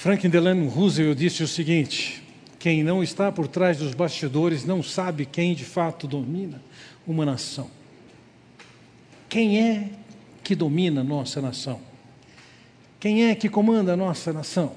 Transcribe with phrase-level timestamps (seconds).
[0.00, 2.22] Franklin Delano Roosevelt disse o seguinte:
[2.58, 6.62] quem não está por trás dos bastidores não sabe quem de fato domina
[7.06, 7.70] uma nação.
[9.28, 9.90] Quem é
[10.42, 11.82] que domina nossa nação?
[12.98, 14.74] Quem é que comanda a nossa nação?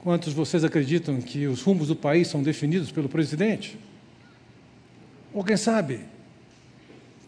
[0.00, 3.78] Quantos de vocês acreditam que os rumos do país são definidos pelo presidente?
[5.32, 6.00] Ou quem sabe,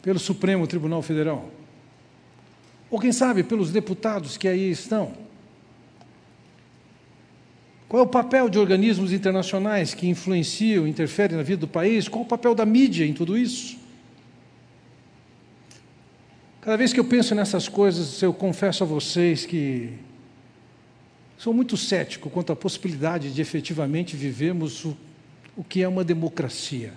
[0.02, 1.50] pelo Supremo Tribunal Federal?
[2.90, 5.26] Ou quem sabe, pelos deputados que aí estão?
[7.88, 12.06] Qual é o papel de organismos internacionais que influenciam, interferem na vida do país?
[12.06, 13.78] Qual o papel da mídia em tudo isso?
[16.60, 19.94] Cada vez que eu penso nessas coisas, eu confesso a vocês que
[21.38, 24.94] sou muito cético quanto à possibilidade de efetivamente vivermos o,
[25.56, 26.92] o que é uma democracia.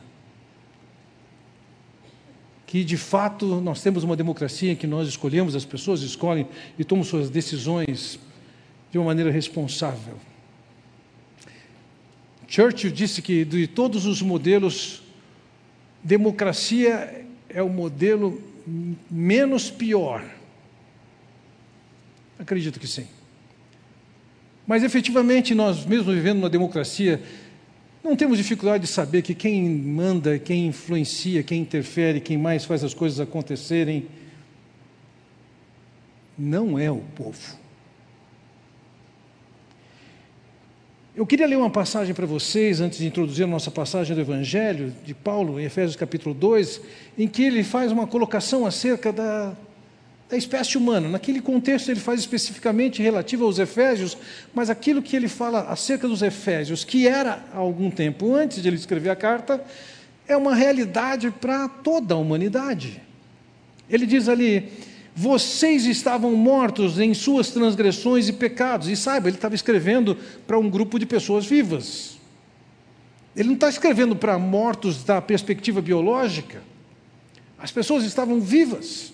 [2.68, 6.84] Que de fato nós temos uma democracia em que nós escolhemos, as pessoas escolhem e
[6.84, 8.20] tomam suas decisões
[8.92, 10.18] de uma maneira responsável.
[12.52, 15.02] Churchill disse que de todos os modelos,
[16.04, 18.44] democracia é o modelo
[19.10, 20.22] menos pior.
[22.38, 23.08] Acredito que sim.
[24.68, 27.24] Mas efetivamente nós, mesmo vivendo numa democracia,
[28.04, 32.84] não temos dificuldade de saber que quem manda, quem influencia, quem interfere, quem mais faz
[32.84, 34.08] as coisas acontecerem,
[36.38, 37.58] não é o povo.
[41.14, 44.96] Eu queria ler uma passagem para vocês, antes de introduzir a nossa passagem do Evangelho
[45.06, 46.80] de Paulo, em Efésios capítulo 2,
[47.18, 49.54] em que ele faz uma colocação acerca da,
[50.30, 51.10] da espécie humana.
[51.10, 54.18] Naquele contexto, ele faz especificamente relativo aos Efésios,
[54.54, 58.70] mas aquilo que ele fala acerca dos Efésios, que era há algum tempo antes de
[58.70, 59.62] ele escrever a carta,
[60.26, 63.02] é uma realidade para toda a humanidade.
[63.90, 64.72] Ele diz ali:
[65.16, 68.88] vocês estavam mortos em suas transgressões e pecados.
[68.88, 70.18] E saiba, ele estava escrevendo
[70.48, 72.18] para um grupo de pessoas vivas.
[73.36, 76.62] Ele não está escrevendo para mortos da perspectiva biológica.
[77.58, 79.14] As pessoas estavam vivas.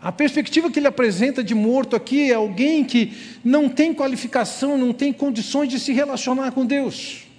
[0.00, 3.12] A perspectiva que ele apresenta de morto aqui é alguém que
[3.44, 7.29] não tem qualificação, não tem condições de se relacionar com Deus.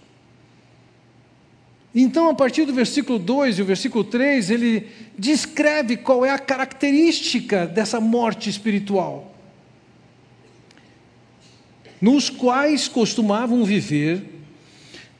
[1.94, 4.88] Então, a partir do versículo 2 e o versículo 3, ele
[5.18, 9.36] descreve qual é a característica dessa morte espiritual.
[12.02, 14.24] Nos quais costumavam viver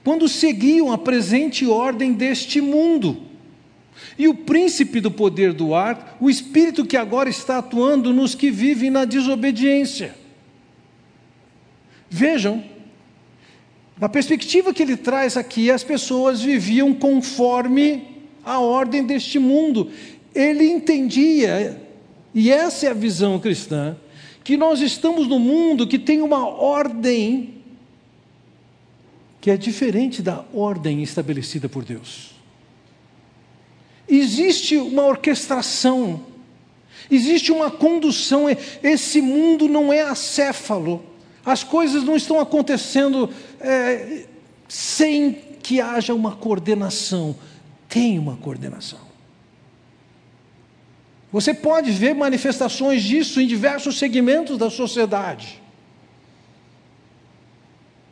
[0.04, 3.22] quando seguiam a presente ordem deste mundo.
[4.18, 8.50] E o príncipe do poder do ar, o espírito que agora está atuando nos que
[8.50, 10.16] vivem na desobediência.
[12.10, 12.64] Vejam,
[14.02, 19.92] na perspectiva que ele traz aqui, as pessoas viviam conforme a ordem deste mundo.
[20.34, 21.80] Ele entendia,
[22.34, 23.96] e essa é a visão cristã,
[24.44, 27.62] que nós estamos no mundo que tem uma ordem
[29.40, 32.32] que é diferente da ordem estabelecida por Deus.
[34.10, 36.26] Existe uma orquestração,
[37.10, 38.48] existe uma condução,
[38.82, 41.11] esse mundo não é acéfalo.
[41.46, 43.30] As coisas não estão acontecendo
[43.60, 44.26] é,
[44.68, 47.36] sem que haja uma coordenação.
[47.90, 49.00] Tem uma coordenação.
[51.32, 55.62] Você pode ver manifestações disso em diversos segmentos da sociedade.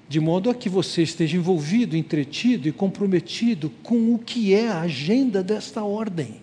[0.08, 4.82] De modo a que você esteja envolvido, entretido e comprometido com o que é a
[4.82, 6.42] agenda desta ordem.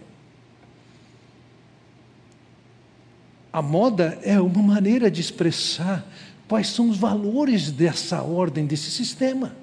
[3.53, 6.07] A moda é uma maneira de expressar
[6.49, 9.57] Quais são os valores dessa ordem, desse sistema?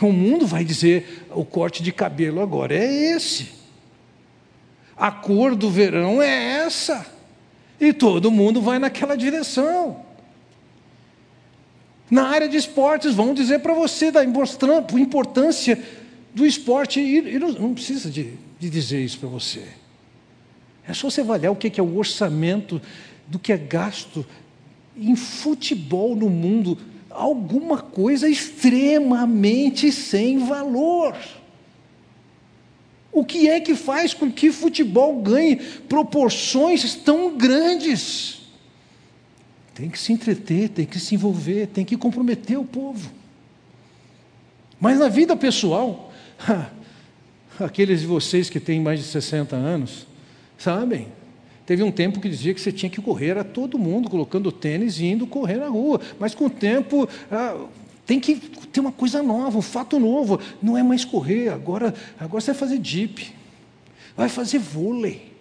[0.00, 3.50] O mundo vai dizer: o corte de cabelo agora é esse.
[4.96, 7.06] A cor do verão é essa.
[7.80, 10.04] E todo mundo vai naquela direção.
[12.10, 15.82] Na área de esportes, vão dizer para você da importância
[16.34, 17.00] do esporte.
[17.00, 19.66] E não precisa de, de dizer isso para você.
[20.86, 22.80] É só você avaliar o que é o orçamento
[23.26, 24.26] do que é gasto
[24.96, 26.78] em futebol no mundo
[27.10, 31.16] alguma coisa extremamente sem valor.
[33.12, 38.40] O que é que faz com que futebol ganhe proporções tão grandes?
[39.74, 43.10] Tem que se entreter, tem que se envolver, tem que comprometer o povo.
[44.80, 46.12] Mas na vida pessoal,
[47.60, 50.06] aqueles de vocês que têm mais de 60 anos,
[50.56, 51.08] sabem,
[51.72, 54.98] Teve um tempo que dizia que você tinha que correr a todo mundo, colocando tênis
[54.98, 56.02] e indo correr na rua.
[56.18, 57.64] Mas com o tempo, ah,
[58.04, 58.36] tem que
[58.70, 60.38] ter uma coisa nova, um fato novo.
[60.62, 63.34] Não é mais correr, agora, agora você vai fazer jeep,
[64.14, 65.32] vai fazer vôlei.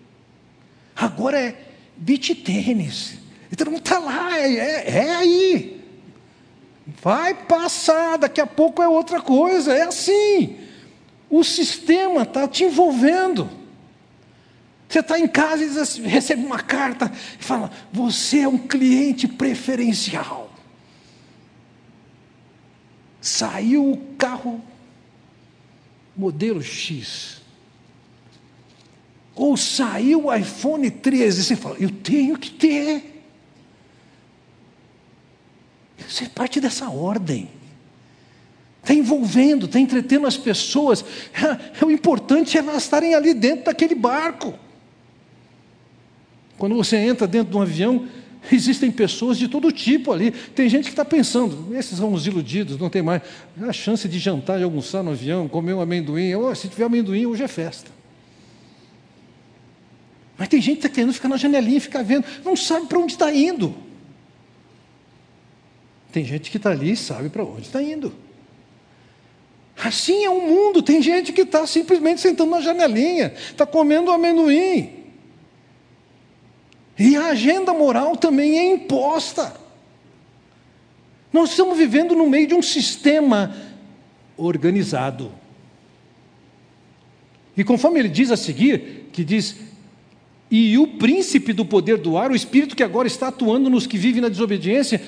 [0.96, 1.54] Agora é
[1.98, 3.18] beach tênis.
[3.52, 5.82] E todo mundo está lá, é, é, é aí.
[7.04, 10.56] Vai passar, daqui a pouco é outra coisa, é assim.
[11.30, 13.60] O sistema está te envolvendo.
[14.92, 17.10] Você está em casa e recebe uma carta
[17.40, 20.54] e fala: Você é um cliente preferencial.
[23.22, 24.62] Saiu o carro
[26.14, 27.42] modelo X.
[29.34, 31.42] Ou saiu o iPhone 13.
[31.42, 33.24] Você fala: Eu tenho que ter.
[36.06, 37.50] Você é parte dessa ordem.
[38.82, 41.06] Está envolvendo, está entretendo as pessoas.
[41.82, 44.54] O importante é elas estarem ali dentro daquele barco.
[46.62, 48.08] Quando você entra dentro de um avião,
[48.54, 50.30] existem pessoas de todo tipo ali.
[50.30, 53.24] Tem gente que está pensando, esses são os iludidos, não tem mais
[53.60, 56.36] a chance de jantar e almoçar no avião, comer um amendoim.
[56.36, 57.90] Oh, se tiver amendoim, hoje é festa.
[60.38, 63.14] Mas tem gente que está querendo ficar na janelinha ficar vendo, não sabe para onde
[63.14, 63.76] está indo.
[66.12, 68.14] Tem gente que está ali e sabe para onde está indo.
[69.84, 70.84] Assim é o mundo.
[70.84, 75.01] Tem gente que está simplesmente sentando na janelinha, está comendo amendoim.
[76.98, 79.56] E a agenda moral também é imposta.
[81.32, 83.56] Nós estamos vivendo no meio de um sistema
[84.36, 85.32] organizado.
[87.56, 89.56] E conforme ele diz a seguir, que diz:
[90.50, 93.98] E o príncipe do poder do ar, o espírito que agora está atuando nos que
[93.98, 95.02] vivem na desobediência,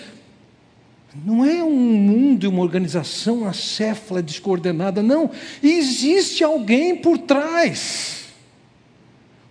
[1.26, 5.30] não é um mundo e uma organização acéfala, descoordenada, não.
[5.62, 8.23] Existe alguém por trás.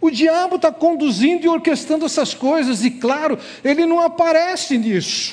[0.02, 5.32] O diabo está conduzindo e orquestrando essas coisas, e claro, ele não aparece nisso.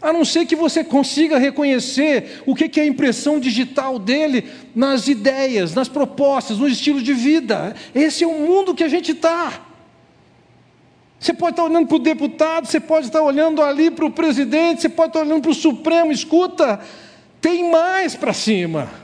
[0.00, 5.08] A não ser que você consiga reconhecer o que é a impressão digital dele nas
[5.08, 7.74] ideias, nas propostas, no estilo de vida.
[7.92, 9.62] Esse é o mundo que a gente está.
[11.18, 14.82] Você pode estar olhando para o deputado, você pode estar olhando ali para o presidente,
[14.82, 16.78] você pode estar olhando para o Supremo, escuta,
[17.40, 19.03] tem mais para cima.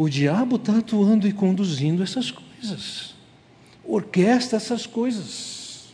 [0.00, 3.14] O diabo está atuando e conduzindo essas coisas,
[3.84, 5.90] orquestra essas coisas.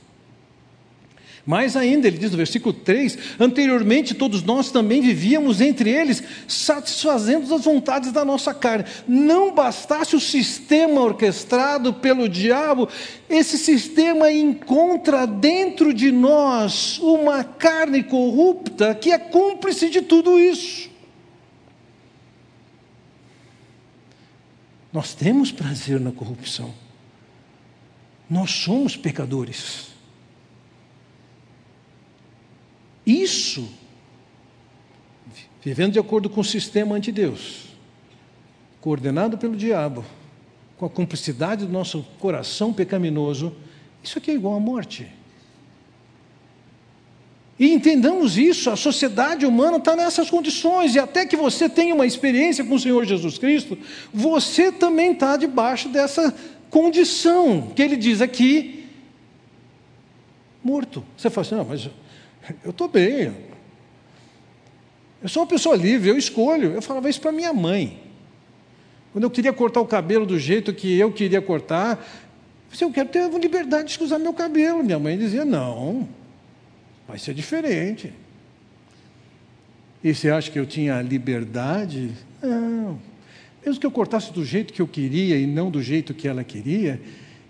[1.45, 7.53] Mais ainda, ele diz no versículo 3: anteriormente todos nós também vivíamos entre eles, satisfazendo
[7.53, 8.85] as vontades da nossa carne.
[9.09, 12.89] Não bastasse o sistema orquestrado pelo diabo,
[13.29, 20.95] esse sistema encontra dentro de nós uma carne corrupta que é cúmplice de tudo isso.
[24.97, 26.73] Nós temos prazer na corrupção.
[28.31, 29.89] Nós somos pecadores.
[33.05, 33.69] Isso,
[35.63, 37.77] vivendo de acordo com o sistema anti-Deus,
[38.81, 40.03] coordenado pelo diabo,
[40.79, 43.55] com a cumplicidade do nosso coração pecaminoso,
[44.03, 45.07] isso aqui é igual à morte.
[47.59, 52.07] E entendamos isso, a sociedade humana está nessas condições, e até que você tenha uma
[52.07, 53.79] experiência com o Senhor Jesus Cristo,
[54.13, 56.35] você também está debaixo dessa
[56.69, 58.85] condição que ele diz aqui,
[60.63, 61.03] morto.
[61.17, 61.89] Você fala assim, não, mas
[62.63, 63.33] eu estou bem.
[65.23, 66.73] Eu sou uma pessoa livre, eu escolho.
[66.73, 67.99] Eu falava isso para minha mãe.
[69.13, 72.91] Quando eu queria cortar o cabelo do jeito que eu queria cortar, eu disse, eu
[72.91, 74.85] quero ter liberdade de usar meu cabelo.
[74.85, 76.07] Minha mãe dizia, não,
[77.07, 78.13] vai ser diferente.
[80.03, 82.13] E você acha que eu tinha liberdade?
[82.43, 82.99] Não.
[83.65, 86.45] Mesmo que eu cortasse do jeito que eu queria e não do jeito que ela
[86.45, 87.01] queria,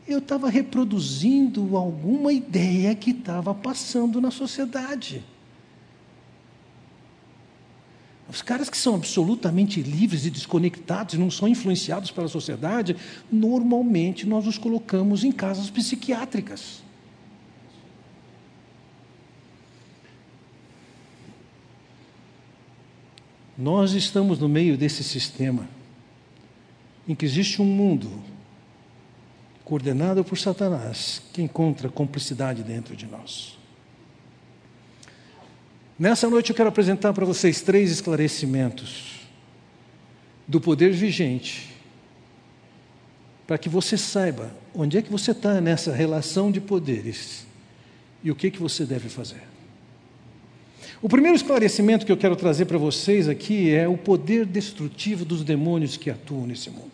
[0.09, 5.23] eu estava reproduzindo alguma ideia que estava passando na sociedade.
[8.29, 12.97] Os caras que são absolutamente livres e desconectados não são influenciados pela sociedade,
[13.31, 16.83] normalmente nós os colocamos em casas psiquiátricas.
[23.57, 25.69] Nós estamos no meio desse sistema
[27.09, 28.23] em que existe um mundo
[29.65, 33.59] coordenado por Satanás, que encontra cumplicidade dentro de nós.
[35.99, 39.27] Nessa noite eu quero apresentar para vocês três esclarecimentos
[40.47, 41.75] do poder vigente,
[43.47, 47.47] para que você saiba onde é que você está nessa relação de poderes
[48.23, 49.56] e o que, que você deve fazer.
[51.03, 55.45] O primeiro esclarecimento que eu quero trazer para vocês aqui é o poder destrutivo dos
[55.45, 56.93] demônios que atuam nesse mundo.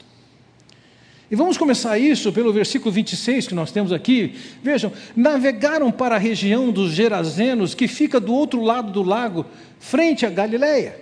[1.31, 4.35] E vamos começar isso pelo versículo 26 que nós temos aqui.
[4.63, 9.47] Vejam, navegaram para a região dos Gerazenos, que fica do outro lado do lago,
[9.79, 11.01] frente à Galileia.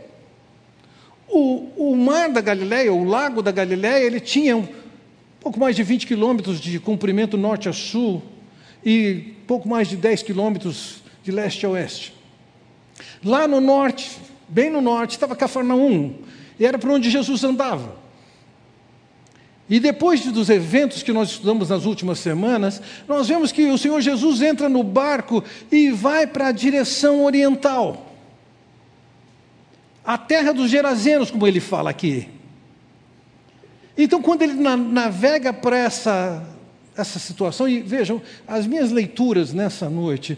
[1.26, 4.68] O, o mar da Galileia, o lago da Galileia, ele tinha
[5.40, 8.22] pouco mais de 20 quilômetros de comprimento norte a sul
[8.84, 12.19] e pouco mais de 10 quilômetros de leste a oeste.
[13.24, 16.14] Lá no norte, bem no norte, estava Cafarnaum,
[16.58, 18.00] e era para onde Jesus andava.
[19.70, 24.00] E depois dos eventos que nós estudamos nas últimas semanas, nós vemos que o Senhor
[24.00, 28.12] Jesus entra no barco e vai para a direção oriental.
[30.04, 32.28] A terra dos Gerazenos, como ele fala aqui.
[33.96, 36.42] Então, quando ele navega para essa,
[36.96, 40.36] essa situação, e vejam, as minhas leituras nessa noite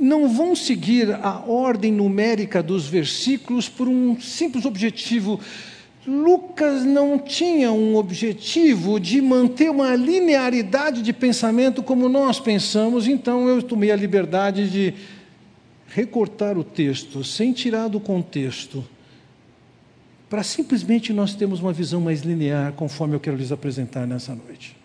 [0.00, 5.38] não vão seguir a ordem numérica dos versículos por um simples objetivo.
[6.06, 13.46] Lucas não tinha um objetivo de manter uma linearidade de pensamento como nós pensamos, então
[13.46, 14.94] eu tomei a liberdade de
[15.88, 18.82] recortar o texto sem tirar do contexto
[20.30, 24.79] para simplesmente nós termos uma visão mais linear, conforme eu quero lhes apresentar nessa noite.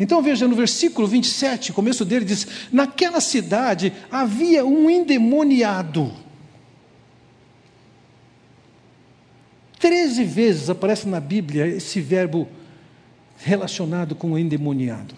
[0.00, 6.10] Então veja no versículo 27, começo dele diz: Naquela cidade havia um endemoniado.
[9.78, 12.48] Treze vezes aparece na Bíblia esse verbo
[13.36, 15.14] relacionado com o endemoniado.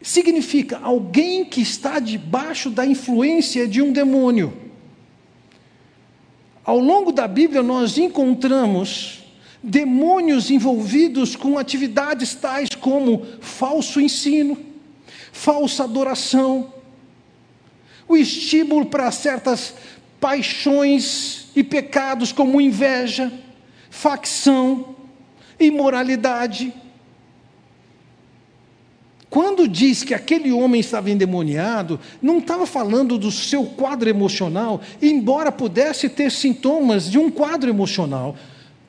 [0.00, 4.56] Significa alguém que está debaixo da influência de um demônio.
[6.64, 9.23] Ao longo da Bíblia, nós encontramos
[9.64, 14.58] demônios envolvidos com atividades tais como falso ensino,
[15.32, 16.74] falsa adoração,
[18.06, 19.74] o estímulo para certas
[20.20, 23.32] paixões e pecados como inveja,
[23.88, 24.94] facção,
[25.58, 26.70] imoralidade.
[29.30, 35.50] Quando diz que aquele homem estava endemoniado, não estava falando do seu quadro emocional, embora
[35.50, 38.36] pudesse ter sintomas de um quadro emocional,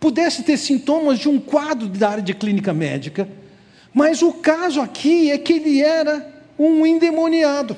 [0.06, 3.28] pudesse ter sintomas de um quadro da área de clínica médica,
[3.92, 7.76] mas o caso aqui é que ele era um endemoniado.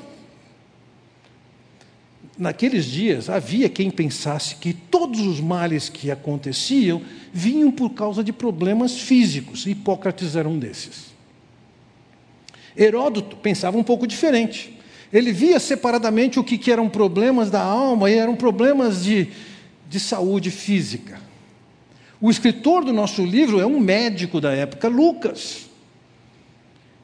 [2.36, 7.00] Naqueles dias havia quem pensasse que todos os males que aconteciam
[7.32, 11.06] vinham por causa de problemas físicos, Hipócrates era um desses.
[12.76, 14.78] Heródoto pensava um pouco diferente.
[15.10, 19.28] Ele via separadamente o que, eram problemas da alma e eram problemas de,
[19.88, 21.26] de saúde física.
[22.20, 25.68] O escritor do nosso livro é um médico da época, Lucas.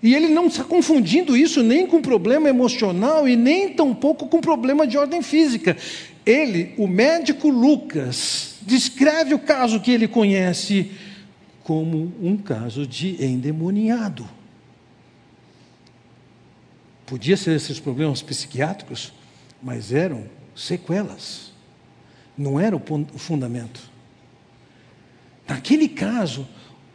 [0.03, 4.87] E ele não está confundindo isso nem com problema emocional e nem tampouco com problema
[4.87, 5.77] de ordem física.
[6.27, 10.91] Ele, o médico Lucas, descreve o caso que ele conhece
[11.63, 14.29] como um caso de endemoniado.
[17.07, 19.13] Podia ser esses problemas psiquiátricos,
[19.63, 21.53] mas eram sequelas,
[22.37, 23.94] não era o fundamento.
[25.47, 26.47] Naquele caso,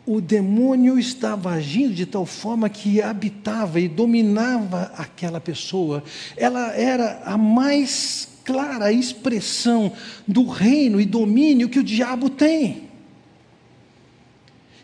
[0.05, 6.03] o demônio estava agindo de tal forma que habitava e dominava aquela pessoa.
[6.35, 9.93] Ela era a mais clara expressão
[10.27, 12.89] do reino e domínio que o diabo tem.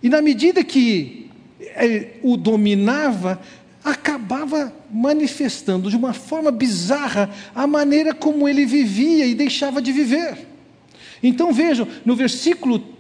[0.03, 3.41] E na medida que eh, o dominava,
[3.83, 10.47] acabava manifestando de uma forma bizarra a maneira como ele vivia e deixava de viver.
[11.23, 12.94] Então vejam, no versículo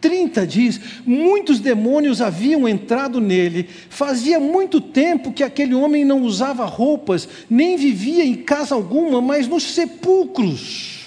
[0.00, 6.64] 30 diz: muitos demônios haviam entrado nele, fazia muito tempo que aquele homem não usava
[6.64, 11.00] roupas, nem vivia em casa alguma, mas nos sepulcros.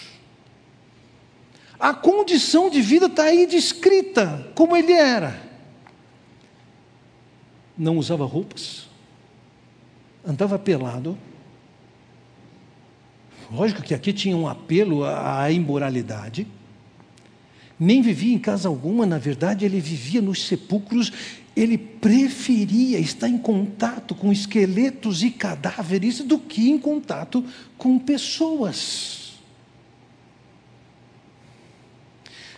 [1.79, 5.41] A condição de vida está aí descrita, como ele era.
[7.77, 8.87] Não usava roupas,
[10.25, 11.17] andava pelado.
[13.51, 16.47] Lógico que aqui tinha um apelo à imoralidade.
[17.83, 21.11] Nem vivia em casa alguma, na verdade, ele vivia nos sepulcros.
[21.53, 27.43] Ele preferia estar em contato com esqueletos e cadáveres do que em contato
[27.77, 29.33] com pessoas.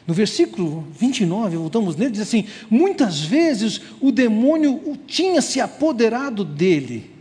[0.05, 7.14] No versículo 29, voltamos nele, diz assim: muitas vezes o demônio tinha se apoderado dele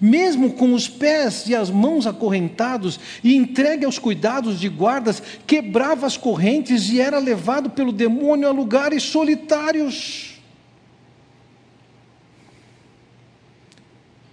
[0.00, 6.06] mesmo com os pés e as mãos acorrentados e entregue aos cuidados de guardas, quebrava
[6.06, 10.34] as correntes e era levado pelo demônio a lugares solitários.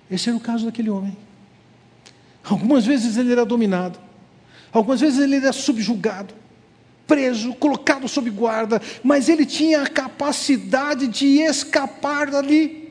[0.09, 1.17] Esse era o caso daquele homem.
[2.43, 3.97] Algumas vezes ele era dominado,
[4.71, 6.33] algumas vezes ele era subjugado,
[7.07, 12.82] preso, colocado sob guarda, mas ele tinha a capacidade de escapar dali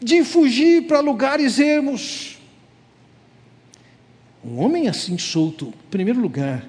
[0.00, 2.38] de fugir para lugares ermos.
[4.44, 6.68] Um homem assim solto, em primeiro lugar,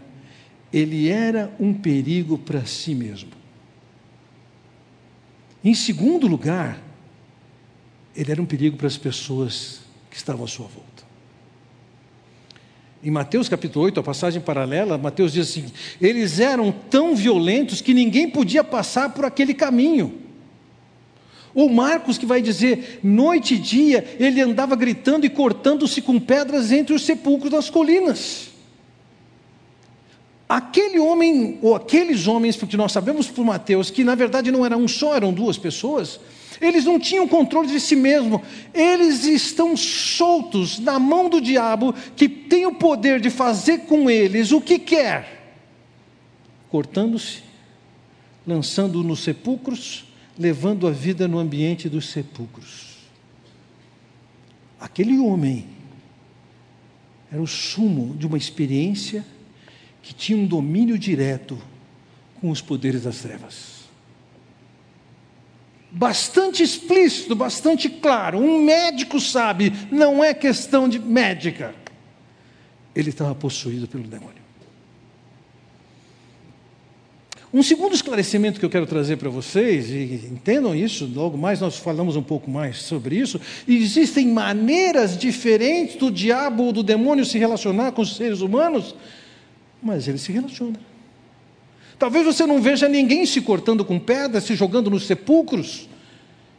[0.73, 3.31] ele era um perigo para si mesmo.
[5.63, 6.81] Em segundo lugar,
[8.15, 11.03] ele era um perigo para as pessoas que estavam à sua volta.
[13.01, 15.65] Em Mateus capítulo 8, a passagem paralela, Mateus diz assim:
[16.01, 20.28] eles eram tão violentos que ninguém podia passar por aquele caminho.
[21.53, 26.71] Ou Marcos que vai dizer: noite e dia ele andava gritando e cortando-se com pedras
[26.71, 28.49] entre os sepulcros das colinas.
[30.47, 34.75] Aquele homem, ou aqueles homens, porque nós sabemos por Mateus que na verdade não era
[34.75, 36.19] um só, eram duas pessoas,
[36.59, 38.41] eles não tinham controle de si mesmo,
[38.73, 44.51] eles estão soltos na mão do diabo, que tem o poder de fazer com eles
[44.51, 45.53] o que quer,
[46.69, 47.43] cortando-se,
[48.45, 50.08] lançando nos sepulcros,
[50.39, 52.97] levando a vida no ambiente dos sepulcros.
[54.79, 55.67] Aquele homem
[57.29, 59.25] era o sumo de uma experiência
[60.01, 61.61] que tinha um domínio direto
[62.39, 63.79] com os poderes das trevas.
[65.91, 68.39] Bastante explícito, bastante claro.
[68.39, 71.75] Um médico sabe, não é questão de médica.
[72.95, 74.38] Ele estava possuído pelo demônio.
[77.51, 81.77] Um segundo esclarecimento que eu quero trazer para vocês, e entendam isso, logo mais nós
[81.77, 83.41] falamos um pouco mais sobre isso.
[83.67, 88.93] Existem maneiras diferentes do diabo ou do demônio se relacionar com os seres humanos
[89.81, 90.79] mas ele se relaciona.
[91.97, 95.89] Talvez você não veja ninguém se cortando com pedras, se jogando nos sepulcros,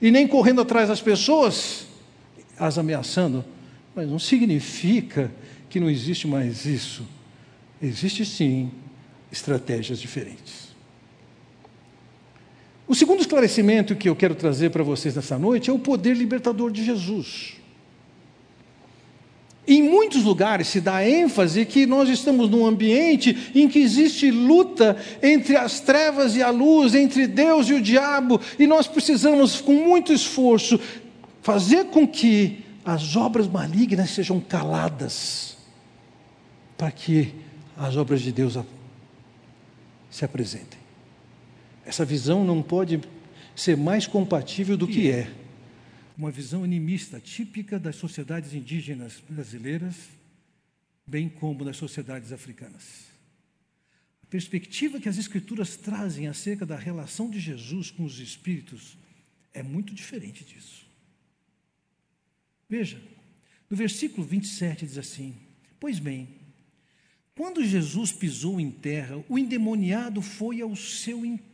[0.00, 1.86] e nem correndo atrás das pessoas,
[2.58, 3.44] as ameaçando,
[3.94, 5.30] mas não significa
[5.68, 7.06] que não existe mais isso.
[7.82, 8.70] Existe sim
[9.30, 10.59] estratégias diferentes.
[12.90, 16.72] O segundo esclarecimento que eu quero trazer para vocês nessa noite é o poder libertador
[16.72, 17.52] de Jesus.
[19.64, 24.96] Em muitos lugares se dá ênfase que nós estamos num ambiente em que existe luta
[25.22, 29.74] entre as trevas e a luz, entre Deus e o diabo, e nós precisamos, com
[29.74, 30.80] muito esforço,
[31.42, 35.56] fazer com que as obras malignas sejam caladas,
[36.76, 37.32] para que
[37.78, 38.58] as obras de Deus
[40.10, 40.79] se apresentem.
[41.90, 43.00] Essa visão não pode
[43.56, 45.28] ser mais compatível do que é
[46.16, 49.96] uma visão animista típica das sociedades indígenas brasileiras,
[51.04, 53.10] bem como das sociedades africanas.
[54.22, 58.96] A perspectiva que as Escrituras trazem acerca da relação de Jesus com os espíritos
[59.52, 60.86] é muito diferente disso.
[62.68, 63.02] Veja,
[63.68, 65.34] no versículo 27 diz assim:
[65.80, 66.28] Pois bem,
[67.34, 71.49] quando Jesus pisou em terra, o endemoniado foi ao seu encontro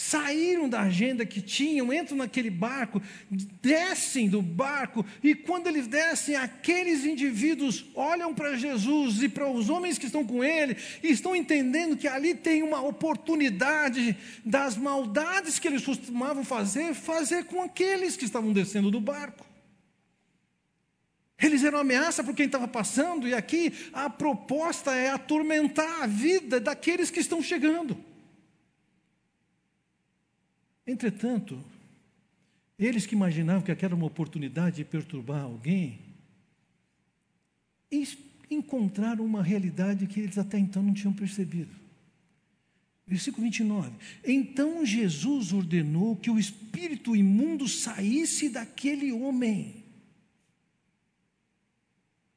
[0.00, 3.02] saíram da agenda que tinham, entram naquele barco,
[3.60, 9.68] descem do barco, e quando eles descem, aqueles indivíduos olham para Jesus e para os
[9.68, 15.58] homens que estão com ele, e estão entendendo que ali tem uma oportunidade das maldades
[15.58, 19.49] que eles costumavam fazer, fazer com aqueles que estavam descendo do barco.
[21.42, 26.60] Eles eram ameaça para quem estava passando, e aqui a proposta é atormentar a vida
[26.60, 27.96] daqueles que estão chegando.
[30.86, 31.62] Entretanto,
[32.78, 35.98] eles que imaginavam que aquela era uma oportunidade de perturbar alguém,
[38.50, 41.70] encontraram uma realidade que eles até então não tinham percebido.
[43.06, 43.92] Versículo 29.
[44.24, 49.79] Então Jesus ordenou que o espírito imundo saísse daquele homem.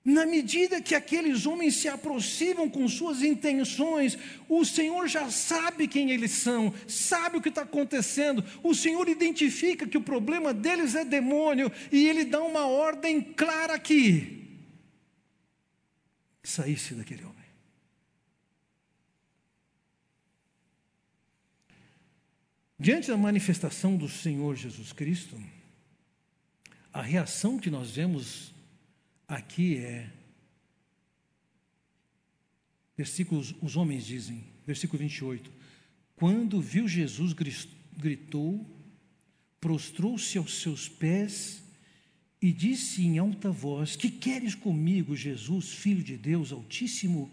[0.05, 4.17] Na medida que aqueles homens se aproximam com suas intenções,
[4.49, 8.43] o Senhor já sabe quem eles são, sabe o que está acontecendo.
[8.61, 13.75] O Senhor identifica que o problema deles é demônio e Ele dá uma ordem clara
[13.75, 14.59] aqui:
[16.43, 17.33] saísse daquele homem.
[22.77, 25.41] Diante da manifestação do Senhor Jesus Cristo,
[26.91, 28.52] a reação que nós vemos
[29.27, 30.11] aqui é.
[32.95, 35.51] Versículos, os homens dizem, versículo 28.
[36.15, 37.33] Quando viu Jesus,
[37.97, 38.65] gritou,
[39.59, 41.63] prostrou-se aos seus pés
[42.41, 47.31] e disse em alta voz: Que queres comigo, Jesus, filho de Deus Altíssimo?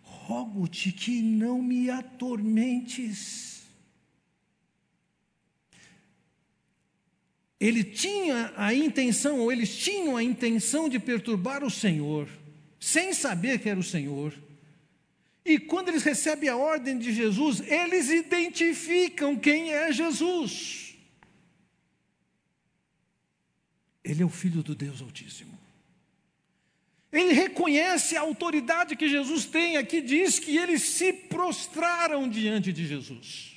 [0.00, 3.53] Rogo-te que não me atormentes.
[7.66, 12.28] Ele tinha a intenção, ou eles tinham a intenção de perturbar o Senhor,
[12.78, 14.34] sem saber que era o Senhor.
[15.42, 20.94] E quando eles recebem a ordem de Jesus, eles identificam quem é Jesus.
[24.04, 25.58] Ele é o Filho do Deus Altíssimo.
[27.10, 32.86] Ele reconhece a autoridade que Jesus tem, aqui diz que eles se prostraram diante de
[32.86, 33.53] Jesus.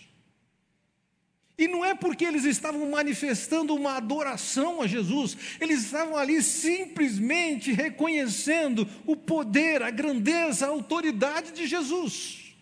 [1.58, 7.72] E não é porque eles estavam manifestando uma adoração a Jesus, eles estavam ali simplesmente
[7.72, 12.54] reconhecendo o poder, a grandeza, a autoridade de Jesus.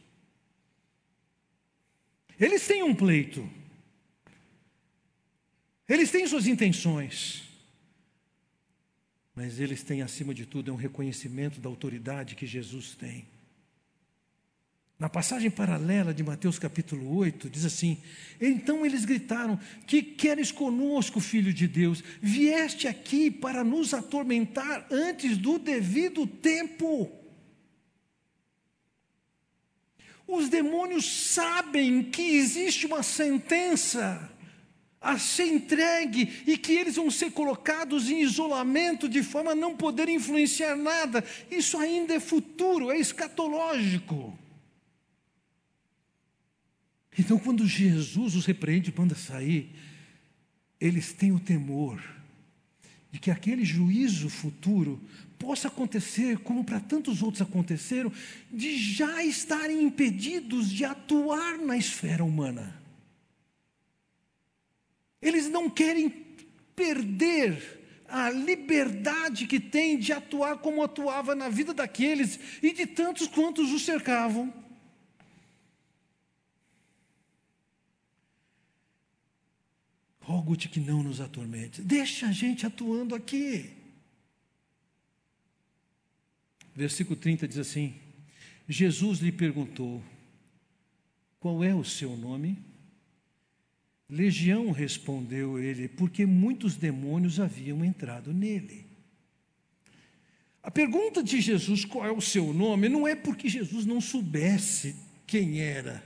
[2.39, 3.49] Eles têm um pleito,
[5.89, 7.43] eles têm suas intenções,
[9.35, 13.27] mas eles têm, acima de tudo, é um reconhecimento da autoridade que Jesus tem.
[14.97, 18.01] Na passagem paralela de Mateus capítulo 8, diz assim:
[18.39, 22.01] Então eles gritaram: Que queres conosco, filho de Deus?
[22.21, 27.11] Vieste aqui para nos atormentar antes do devido tempo.
[30.25, 34.31] Os demônios sabem que existe uma sentença
[35.01, 39.75] a ser entregue e que eles vão ser colocados em isolamento de forma a não
[39.75, 41.21] poder influenciar nada.
[41.51, 44.44] Isso ainda é futuro, é escatológico.
[47.17, 49.73] Então, quando Jesus os repreende e manda sair,
[50.79, 52.01] eles têm o temor
[53.11, 54.99] de que aquele juízo futuro
[55.39, 58.11] possa acontecer, como para tantos outros aconteceram,
[58.51, 62.81] de já estarem impedidos de atuar na esfera humana.
[65.21, 66.09] Eles não querem
[66.75, 73.27] perder a liberdade que tem de atuar como atuava na vida daqueles e de tantos
[73.27, 74.53] quantos os cercavam.
[80.25, 81.83] Rogo-te que não nos atormente.
[81.83, 83.69] Deixa a gente atuando aqui.
[86.75, 87.93] Versículo 30 diz assim:
[88.67, 90.03] Jesus lhe perguntou:
[91.39, 92.57] Qual é o seu nome?
[94.09, 98.83] Legião respondeu ele, porque muitos demônios haviam entrado nele.
[100.63, 104.95] A pergunta de Jesus, qual é o seu nome, não é porque Jesus não soubesse
[105.27, 106.03] quem era.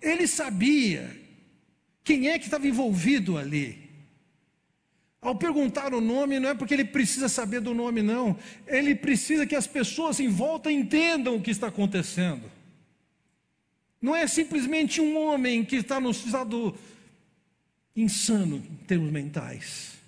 [0.00, 1.25] Ele sabia
[2.06, 3.90] quem é que estava envolvido ali?
[5.20, 8.38] Ao perguntar o nome, não é porque ele precisa saber do nome, não.
[8.64, 12.48] Ele precisa que as pessoas em volta entendam o que está acontecendo.
[14.00, 16.78] Não é simplesmente um homem que está no estado
[17.96, 19.98] insano em termos mentais.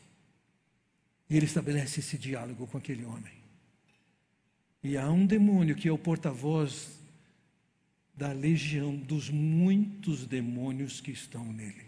[1.29, 3.33] E ele estabelece esse diálogo com aquele homem.
[4.85, 6.97] E há um demônio que é o porta-voz
[8.15, 11.88] da legião dos muitos demônios que estão nele.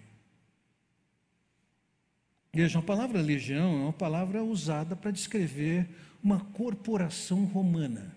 [2.53, 5.89] Veja, a palavra legião é uma palavra usada para descrever
[6.23, 8.15] uma corporação romana.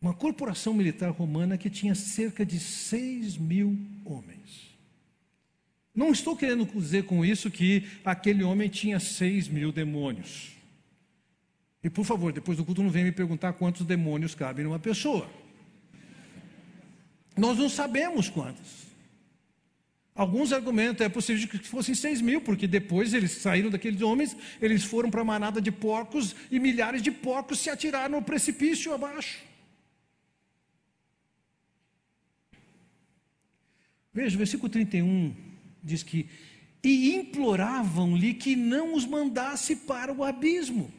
[0.00, 4.70] Uma corporação militar romana que tinha cerca de 6 mil homens.
[5.94, 10.52] Não estou querendo dizer com isso que aquele homem tinha 6 mil demônios.
[11.82, 15.30] E por favor, depois do culto não venha me perguntar quantos demônios cabem numa pessoa.
[17.36, 18.89] Nós não sabemos quantos.
[20.20, 24.84] Alguns argumentam, é possível que fossem seis mil, porque depois eles saíram daqueles homens, eles
[24.84, 29.38] foram para a manada de porcos e milhares de porcos se atiraram no precipício abaixo.
[34.12, 35.34] Veja, o versículo 31
[35.82, 36.28] diz que:
[36.84, 40.92] E imploravam-lhe que não os mandasse para o abismo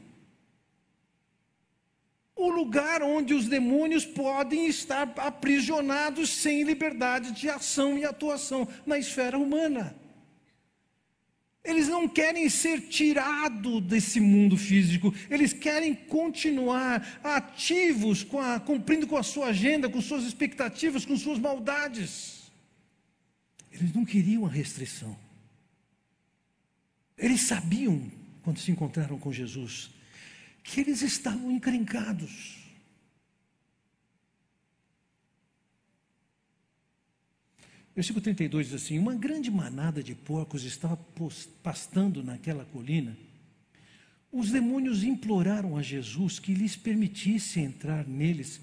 [2.42, 8.98] o lugar onde os demônios podem estar aprisionados sem liberdade de ação e atuação na
[8.98, 9.96] esfera humana.
[11.64, 19.06] Eles não querem ser tirados desse mundo físico, eles querem continuar ativos, com a, cumprindo
[19.06, 22.52] com a sua agenda, com suas expectativas, com suas maldades.
[23.72, 25.16] Eles não queriam a restrição.
[27.16, 29.92] Eles sabiam, quando se encontraram com Jesus,
[30.64, 32.58] que eles estavam encrencados.
[37.96, 40.98] Versículo 32 diz assim: Uma grande manada de porcos estava
[41.62, 43.18] pastando naquela colina.
[44.32, 48.62] Os demônios imploraram a Jesus que lhes permitisse entrar neles,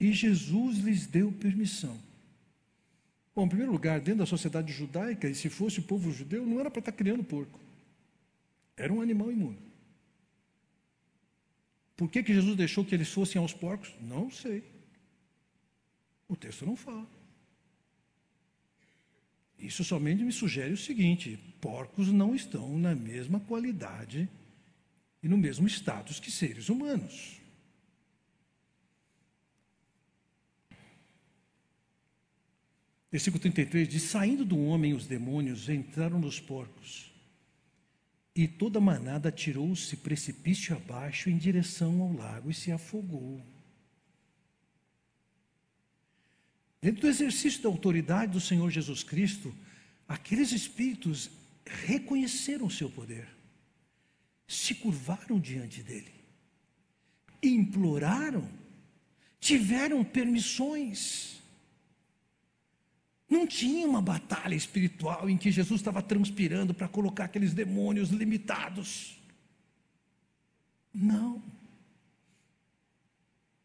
[0.00, 1.96] e Jesus lhes deu permissão.
[3.34, 6.58] Bom, em primeiro lugar, dentro da sociedade judaica, e se fosse o povo judeu, não
[6.58, 7.60] era para estar criando porco,
[8.76, 9.71] era um animal imundo.
[12.02, 13.94] Por que, que Jesus deixou que eles fossem aos porcos?
[14.00, 14.64] Não sei.
[16.28, 17.08] O texto não fala.
[19.56, 24.28] Isso somente me sugere o seguinte: porcos não estão na mesma qualidade
[25.22, 27.40] e no mesmo status que seres humanos.
[33.12, 37.11] Versículo 33 diz: Saindo do homem, os demônios entraram nos porcos.
[38.34, 43.44] E toda a manada atirou-se precipício abaixo em direção ao lago e se afogou.
[46.80, 49.54] Dentro do exercício da autoridade do Senhor Jesus Cristo,
[50.08, 51.30] aqueles espíritos
[51.64, 53.28] reconheceram o seu poder,
[54.48, 56.12] se curvaram diante dele,
[57.42, 58.50] imploraram,
[59.38, 61.41] tiveram permissões.
[63.32, 69.18] Não tinha uma batalha espiritual em que Jesus estava transpirando para colocar aqueles demônios limitados.
[70.92, 71.42] Não.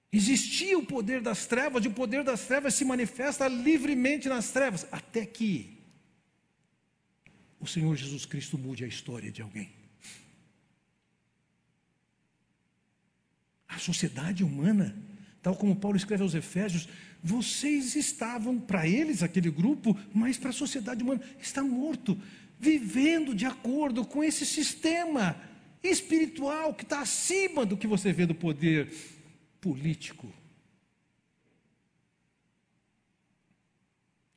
[0.10, 4.88] Existia o poder das trevas, e o poder das trevas se manifesta livremente nas trevas,
[4.89, 5.77] até que
[7.60, 9.69] o Senhor Jesus Cristo mude a história de alguém.
[13.67, 14.95] A sociedade humana,
[15.41, 16.88] tal como Paulo escreve aos Efésios,
[17.23, 22.19] vocês estavam, para eles, aquele grupo, mas para a sociedade humana, está morto,
[22.60, 25.39] vivendo de acordo com esse sistema
[25.84, 28.91] espiritual que está acima do que você vê do poder
[29.60, 30.32] político.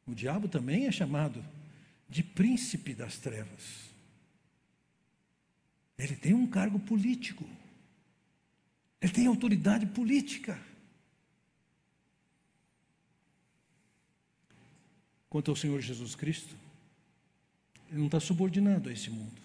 [0.07, 1.45] O diabo também é chamado
[2.09, 3.90] de príncipe das trevas.
[5.97, 7.45] Ele tem um cargo político.
[9.01, 10.61] Ele tem autoridade política.
[15.31, 16.57] Quanto ao Senhor Jesus Cristo,
[17.88, 19.40] ele não está subordinado a esse mundo.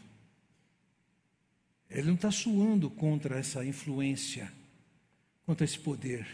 [1.90, 4.52] Ele não está suando contra essa influência,
[5.46, 6.28] contra esse poder.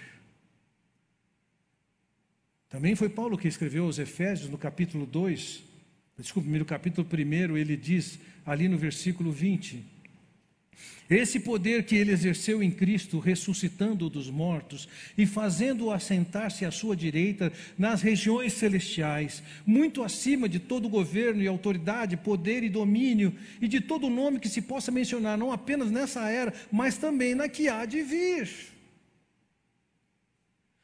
[2.69, 5.61] Também foi Paulo que escreveu aos Efésios, no capítulo 2,
[6.17, 9.85] desculpe, no capítulo 1, ele diz, ali no versículo 20:
[11.09, 16.95] Esse poder que ele exerceu em Cristo, ressuscitando-o dos mortos e fazendo-o assentar-se à sua
[16.95, 23.67] direita nas regiões celestiais, muito acima de todo governo e autoridade, poder e domínio, e
[23.67, 27.67] de todo nome que se possa mencionar, não apenas nessa era, mas também na que
[27.67, 28.49] há de vir.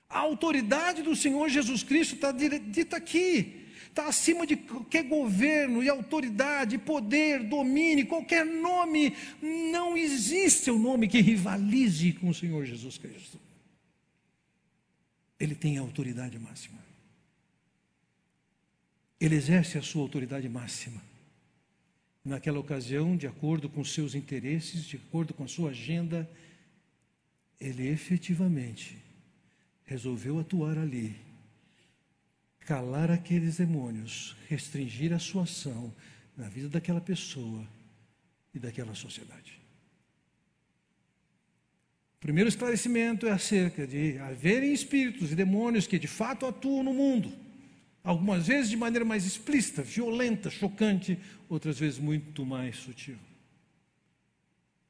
[0.10, 3.67] A autoridade do Senhor Jesus Cristo está dita aqui
[3.98, 9.16] está acima de qualquer governo e autoridade, poder, domínio, qualquer nome.
[9.42, 13.40] Não existe um nome que rivalize com o Senhor Jesus Cristo.
[15.40, 16.78] Ele tem a autoridade máxima.
[19.20, 21.02] Ele exerce a sua autoridade máxima.
[22.24, 26.30] Naquela ocasião, de acordo com seus interesses, de acordo com a sua agenda,
[27.60, 28.96] ele efetivamente
[29.86, 31.27] resolveu atuar ali
[32.68, 35.96] calar aqueles demônios, restringir a sua ação
[36.36, 37.66] na vida daquela pessoa
[38.54, 39.58] e daquela sociedade.
[42.18, 46.94] O primeiro esclarecimento é acerca de haverem espíritos e demônios que de fato atuam no
[46.94, 47.32] mundo,
[48.04, 53.18] algumas vezes de maneira mais explícita, violenta, chocante, outras vezes muito mais sutil.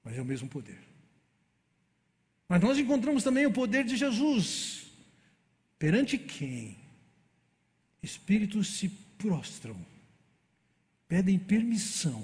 [0.03, 0.79] Mas é o mesmo poder.
[2.49, 4.87] Mas nós encontramos também o poder de Jesus,
[5.77, 6.86] perante quem
[8.01, 9.75] espíritos se prostram,
[11.07, 12.23] pedem permissão.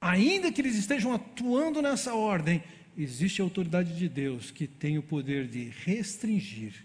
[0.00, 2.62] Ainda que eles estejam atuando nessa ordem,
[2.96, 6.84] existe a autoridade de Deus que tem o poder de restringir,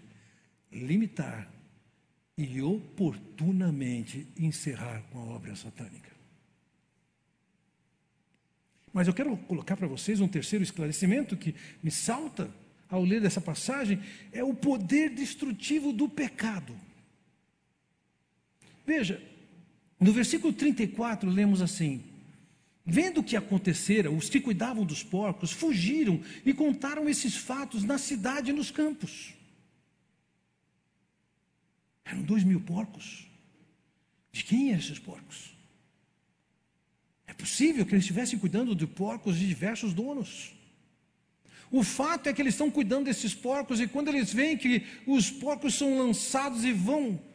[0.70, 1.50] limitar
[2.36, 6.08] e oportunamente encerrar com a obra satânica.
[8.92, 12.50] Mas eu quero colocar para vocês um terceiro esclarecimento que me salta
[12.88, 14.00] ao ler essa passagem:
[14.32, 16.74] é o poder destrutivo do pecado.
[18.88, 19.22] Veja,
[20.00, 22.02] no versículo 34 lemos assim:
[22.86, 27.98] Vendo o que acontecera, os que cuidavam dos porcos fugiram e contaram esses fatos na
[27.98, 29.34] cidade e nos campos.
[32.02, 33.26] Eram dois mil porcos.
[34.32, 35.54] De quem eram esses porcos?
[37.26, 40.54] É possível que eles estivessem cuidando de porcos de diversos donos.
[41.70, 45.30] O fato é que eles estão cuidando desses porcos e quando eles veem que os
[45.30, 47.27] porcos são lançados e vão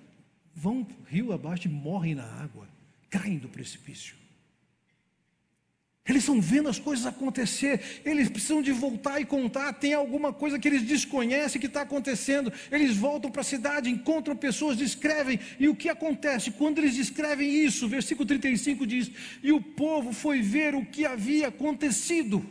[0.55, 2.67] vão rio abaixo e morrem na água,
[3.09, 4.15] caem do precipício.
[6.05, 9.71] Eles estão vendo as coisas acontecer, eles precisam de voltar e contar.
[9.71, 12.51] Tem alguma coisa que eles desconhecem que está acontecendo.
[12.69, 15.39] Eles voltam para a cidade, encontram pessoas, descrevem.
[15.57, 16.51] E o que acontece?
[16.51, 19.09] Quando eles descrevem isso, versículo 35 diz:
[19.41, 22.45] E o povo foi ver o que havia acontecido.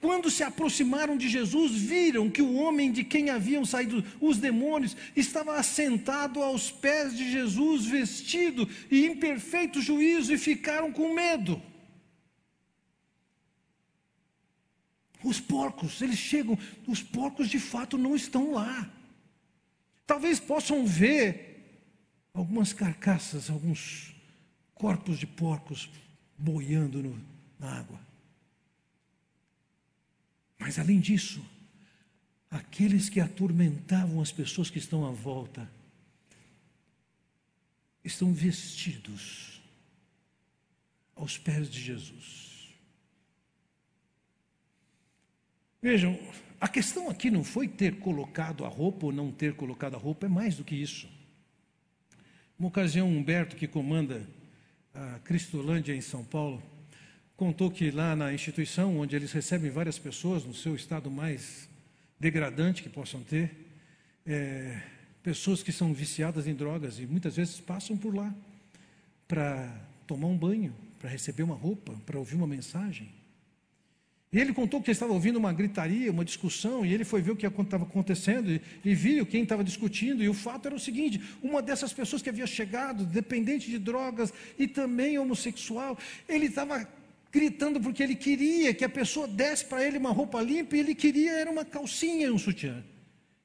[0.00, 4.96] Quando se aproximaram de Jesus, viram que o homem de quem haviam saído os demônios
[5.14, 11.60] estava assentado aos pés de Jesus, vestido e em perfeito juízo, e ficaram com medo.
[15.22, 18.90] Os porcos, eles chegam, os porcos de fato não estão lá.
[20.06, 21.54] Talvez possam ver
[22.34, 24.14] algumas carcaças, alguns
[24.74, 25.88] corpos de porcos
[26.36, 27.18] boiando no,
[27.58, 28.03] na água.
[30.64, 31.44] Mas além disso,
[32.50, 35.70] aqueles que atormentavam as pessoas que estão à volta
[38.02, 39.60] estão vestidos
[41.14, 42.74] aos pés de Jesus.
[45.82, 46.18] Vejam,
[46.58, 50.24] a questão aqui não foi ter colocado a roupa ou não ter colocado a roupa,
[50.24, 51.06] é mais do que isso.
[52.58, 54.26] Uma ocasião, Humberto, que comanda
[54.94, 56.62] a Cristolândia em São Paulo,
[57.36, 61.68] contou que lá na instituição, onde eles recebem várias pessoas no seu estado mais
[62.18, 63.50] degradante que possam ter,
[64.26, 64.80] é,
[65.22, 68.34] pessoas que são viciadas em drogas e muitas vezes passam por lá
[69.26, 69.74] para
[70.06, 73.10] tomar um banho, para receber uma roupa, para ouvir uma mensagem.
[74.32, 77.36] E ele contou que estava ouvindo uma gritaria, uma discussão, e ele foi ver o
[77.36, 80.24] que estava acontecendo e, e viu quem estava discutindo.
[80.24, 84.32] E o fato era o seguinte: uma dessas pessoas que havia chegado, dependente de drogas
[84.58, 85.96] e também homossexual,
[86.28, 86.84] ele estava
[87.34, 90.94] gritando porque ele queria que a pessoa desse para ele uma roupa limpa e ele
[90.94, 92.84] queria era uma calcinha e um sutiã.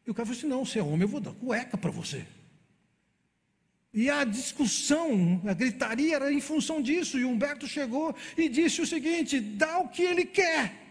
[0.05, 2.23] E o cara falou assim: não, você é homem, eu vou dar cueca para você.
[3.91, 7.17] E a discussão, a gritaria era em função disso.
[7.17, 10.87] E Humberto chegou e disse o seguinte: dá o que ele quer.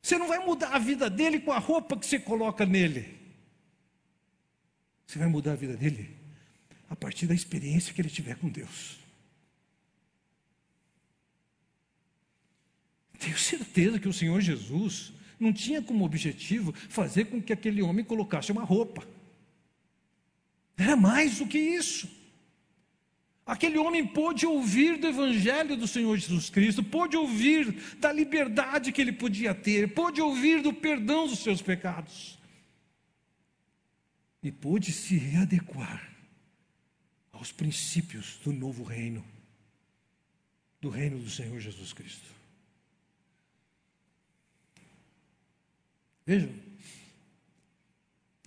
[0.00, 3.18] Você não vai mudar a vida dele com a roupa que você coloca nele.
[5.04, 6.16] Você vai mudar a vida dele
[6.88, 8.99] a partir da experiência que ele tiver com Deus.
[13.20, 18.02] Tenho certeza que o Senhor Jesus não tinha como objetivo fazer com que aquele homem
[18.02, 19.06] colocasse uma roupa.
[20.76, 22.08] Era mais do que isso.
[23.44, 29.00] Aquele homem pôde ouvir do Evangelho do Senhor Jesus Cristo, pôde ouvir da liberdade que
[29.02, 32.38] ele podia ter, pôde ouvir do perdão dos seus pecados,
[34.42, 36.10] e pôde se readequar
[37.32, 39.22] aos princípios do novo reino,
[40.80, 42.39] do reino do Senhor Jesus Cristo.
[46.30, 46.54] Vejam,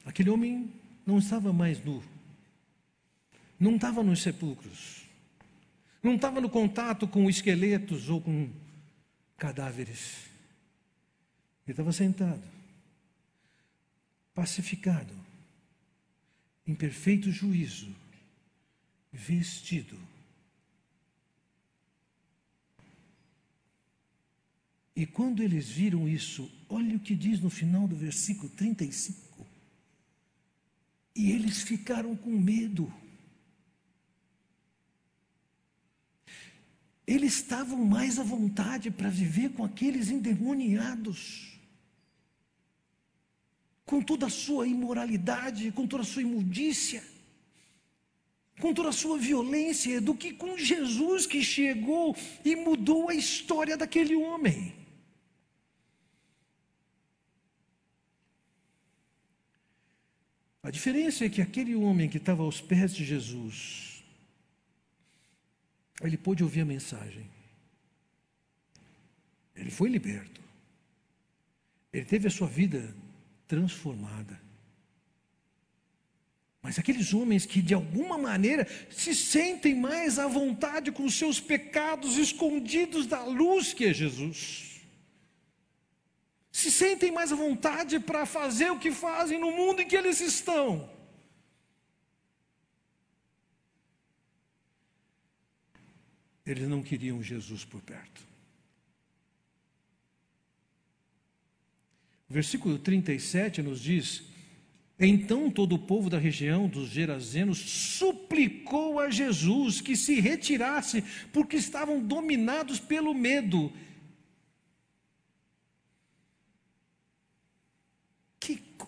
[0.06, 0.72] aquele homem
[1.06, 2.02] não estava mais nu,
[3.60, 5.02] não estava nos sepulcros,
[6.02, 8.50] não estava no contato com esqueletos ou com
[9.38, 10.30] cadáveres.
[11.68, 12.42] Ele estava sentado,
[14.34, 15.14] pacificado,
[16.66, 17.94] em perfeito juízo,
[19.12, 20.00] vestido
[24.96, 29.46] E quando eles viram isso, olha o que diz no final do versículo 35.
[31.16, 32.94] E eles ficaram com medo.
[37.06, 41.60] Eles estavam mais à vontade para viver com aqueles endemoniados,
[43.86, 47.04] com toda a sua imoralidade, com toda a sua imundícia,
[48.62, 53.76] com toda a sua violência, do que com Jesus que chegou e mudou a história
[53.76, 54.83] daquele homem.
[60.74, 64.04] Diferença é que aquele homem que estava aos pés de Jesus,
[66.02, 67.30] ele pôde ouvir a mensagem.
[69.56, 70.42] Ele foi liberto.
[71.94, 72.94] Ele teve a sua vida
[73.48, 74.42] transformada.
[76.60, 81.40] Mas aqueles homens que de alguma maneira se sentem mais à vontade com os seus
[81.40, 84.73] pecados escondidos da luz que é Jesus
[86.54, 90.22] se sentem mais à vontade para fazer o que fazem no mundo em que eles
[90.22, 90.88] estão.
[96.46, 98.22] Eles não queriam Jesus por perto.
[102.30, 104.24] Versículo 37 nos diz:
[105.00, 111.56] Então todo o povo da região dos Gerazenos suplicou a Jesus que se retirasse, porque
[111.56, 113.74] estavam dominados pelo medo.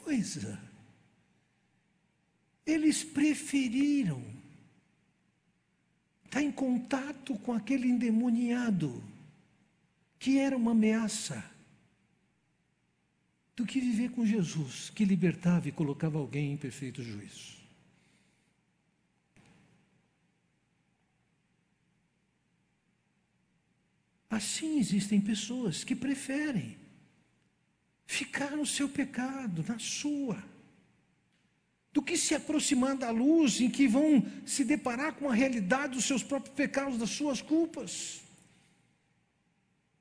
[0.06, 0.62] Coisa.
[2.64, 4.24] Eles preferiram
[6.26, 9.04] estar em contato com aquele endemoniado,
[10.20, 11.44] que era uma ameaça,
[13.56, 17.56] do que viver com Jesus, que libertava e colocava alguém em perfeito juízo.
[24.30, 26.85] Assim existem pessoas que preferem
[28.06, 30.38] ficar no seu pecado, na sua,
[31.92, 36.06] do que se aproximar da luz em que vão se deparar com a realidade dos
[36.06, 38.22] seus próprios pecados, das suas culpas.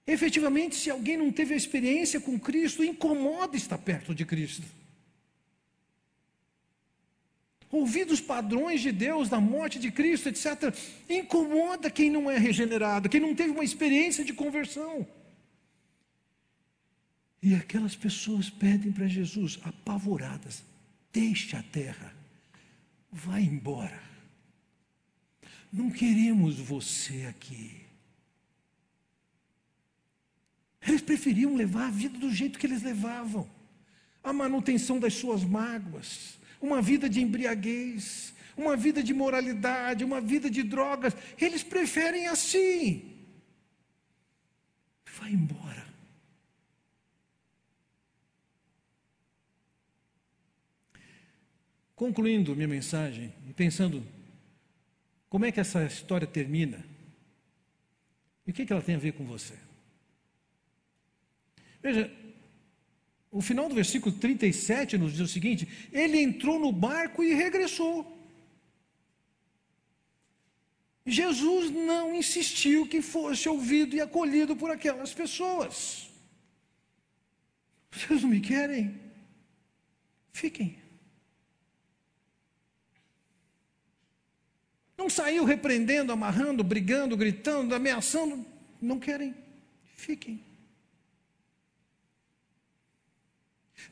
[0.07, 4.67] Efetivamente, se alguém não teve a experiência com Cristo, incomoda estar perto de Cristo.
[7.71, 10.75] Ouvir dos padrões de Deus, da morte de Cristo, etc.,
[11.09, 15.07] incomoda quem não é regenerado, quem não teve uma experiência de conversão.
[17.45, 20.65] E aquelas pessoas pedem para Jesus, apavoradas:
[21.13, 22.17] deixe a terra,
[23.13, 24.03] vá embora.
[25.71, 27.83] Não queremos você aqui.
[30.81, 33.47] Eles preferiam levar a vida do jeito que eles levavam
[34.23, 40.49] a manutenção das suas mágoas, uma vida de embriaguez, uma vida de moralidade, uma vida
[40.49, 41.15] de drogas.
[41.39, 43.13] Eles preferem assim.
[45.19, 45.64] Vai embora.
[52.05, 54.07] Concluindo minha mensagem e pensando
[55.27, 56.85] como é que essa história termina,
[58.47, 59.55] e o que, que ela tem a ver com você?
[61.83, 62.13] Veja,
[63.31, 68.15] o final do versículo 37 nos diz o seguinte: ele entrou no barco e regressou.
[71.07, 76.11] Jesus não insistiu que fosse ouvido e acolhido por aquelas pessoas.
[77.91, 78.95] Vocês não me querem?
[80.35, 80.84] Fiquem.
[84.97, 88.45] Não saiu repreendendo, amarrando, brigando, gritando, ameaçando.
[88.81, 89.35] Não querem?
[89.97, 90.41] Fiquem.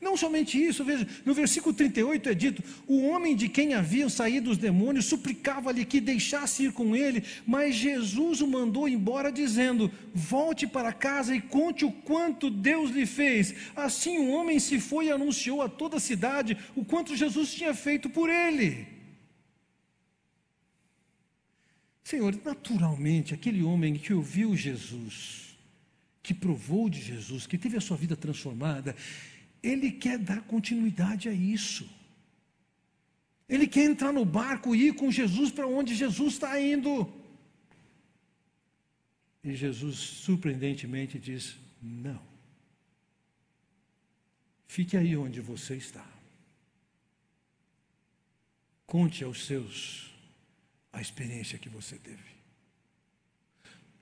[0.01, 4.51] Não somente isso, veja, no versículo 38 é dito: o homem de quem haviam saído
[4.51, 10.67] os demônios suplicava-lhe que deixasse ir com ele, mas Jesus o mandou embora, dizendo: Volte
[10.67, 13.53] para casa e conte o quanto Deus lhe fez.
[13.75, 17.73] Assim o homem se foi e anunciou a toda a cidade o quanto Jesus tinha
[17.73, 18.92] feito por ele.
[22.13, 25.57] Senhor, naturalmente, aquele homem que ouviu Jesus,
[26.21, 28.95] que provou de Jesus, que teve a sua vida transformada,
[29.63, 31.89] ele quer dar continuidade a isso.
[33.49, 37.11] Ele quer entrar no barco e ir com Jesus para onde Jesus está indo.
[39.43, 42.21] E Jesus, surpreendentemente, diz: Não.
[44.67, 46.07] Fique aí onde você está.
[48.85, 50.12] Conte aos seus
[50.93, 52.31] a experiência que você teve.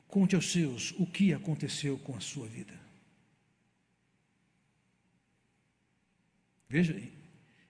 [0.08, 2.78] Conte aos seus o que aconteceu com a sua vida.
[6.70, 7.02] Veja,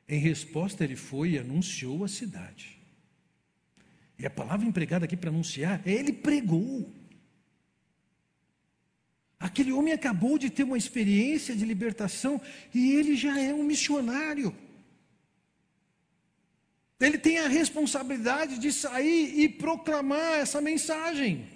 [0.09, 2.79] em resposta ele foi e anunciou a cidade.
[4.17, 6.91] E a palavra empregada aqui para anunciar é ele pregou.
[9.39, 12.41] Aquele homem acabou de ter uma experiência de libertação
[12.73, 14.55] e ele já é um missionário.
[17.01, 21.47] Ele tem a responsabilidade de sair e proclamar essa mensagem.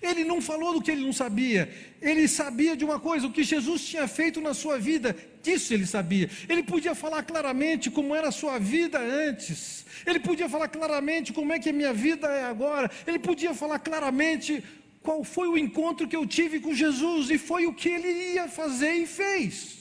[0.00, 1.70] Ele não falou do que ele não sabia,
[2.00, 5.86] ele sabia de uma coisa, o que Jesus tinha feito na sua vida, disso ele
[5.86, 6.30] sabia.
[6.48, 11.52] Ele podia falar claramente como era a sua vida antes, ele podia falar claramente como
[11.52, 14.64] é que a minha vida é agora, ele podia falar claramente
[15.02, 18.48] qual foi o encontro que eu tive com Jesus e foi o que ele ia
[18.48, 19.79] fazer e fez.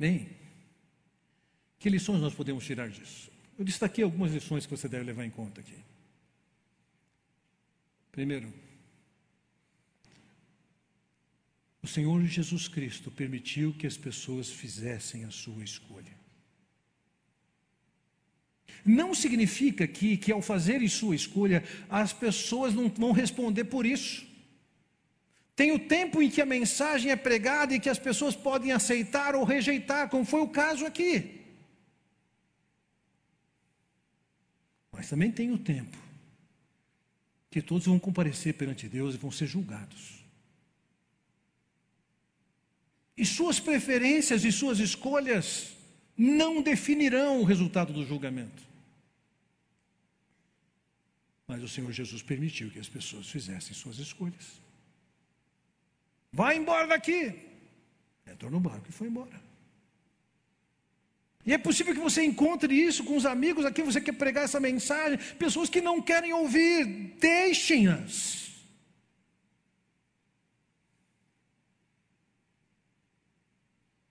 [0.00, 0.30] Bem,
[1.78, 3.30] que lições nós podemos tirar disso?
[3.58, 5.76] Eu destaquei algumas lições que você deve levar em conta aqui.
[8.10, 8.50] Primeiro,
[11.82, 16.18] o Senhor Jesus Cristo permitiu que as pessoas fizessem a sua escolha.
[18.82, 24.29] Não significa que, que ao fazerem sua escolha, as pessoas não vão responder por isso.
[25.60, 29.34] Tem o tempo em que a mensagem é pregada e que as pessoas podem aceitar
[29.34, 31.38] ou rejeitar, como foi o caso aqui.
[34.90, 35.98] Mas também tem o tempo
[37.50, 40.24] que todos vão comparecer perante Deus e vão ser julgados.
[43.14, 45.76] E suas preferências e suas escolhas
[46.16, 48.62] não definirão o resultado do julgamento.
[51.46, 54.59] Mas o Senhor Jesus permitiu que as pessoas fizessem suas escolhas.
[56.32, 57.34] Vai embora daqui.
[58.26, 59.50] Entrou no barco e foi embora.
[61.44, 64.60] E é possível que você encontre isso com os amigos aqui, você quer pregar essa
[64.60, 66.84] mensagem, pessoas que não querem ouvir,
[67.18, 68.50] deixem-as.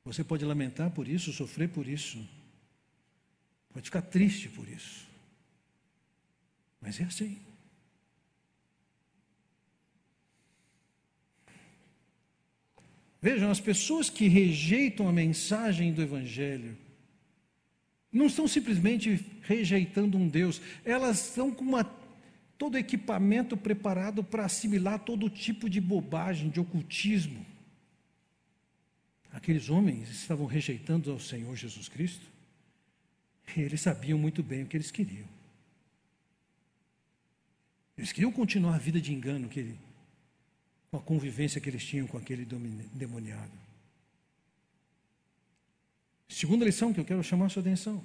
[0.03, 2.27] Você pode lamentar por isso, sofrer por isso,
[3.71, 5.07] pode ficar triste por isso,
[6.81, 7.39] mas é assim.
[13.21, 16.77] Vejam, as pessoas que rejeitam a mensagem do Evangelho,
[18.11, 21.83] não estão simplesmente rejeitando um Deus, elas estão com uma,
[22.57, 27.45] todo equipamento preparado para assimilar todo tipo de bobagem, de ocultismo.
[29.31, 32.25] Aqueles homens estavam rejeitando ao Senhor Jesus Cristo,
[33.55, 35.27] e eles sabiam muito bem o que eles queriam.
[37.97, 39.77] Eles queriam continuar a vida de engano que ele,
[40.89, 42.45] com a convivência que eles tinham com aquele
[42.93, 43.51] demoniado.
[46.27, 48.03] Segunda lição que eu quero chamar a sua atenção.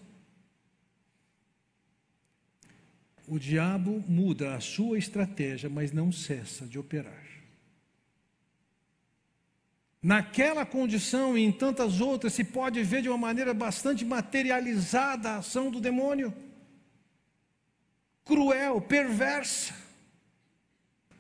[3.27, 7.25] O diabo muda a sua estratégia, mas não cessa de operar.
[10.03, 15.37] Naquela condição e em tantas outras, se pode ver de uma maneira bastante materializada a
[15.39, 16.35] ação do demônio.
[18.23, 19.75] Cruel, perversa,